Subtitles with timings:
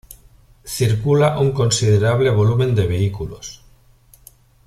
[0.75, 3.61] Circula un considerable volumen de vehículos.